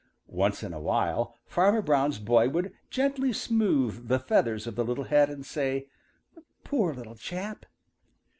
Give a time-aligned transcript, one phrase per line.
[0.25, 5.03] Once in a while Farmer Brown's boy would gently smooth the feathers of the little
[5.03, 5.89] head and say,
[6.63, 7.67] "Poor little chap."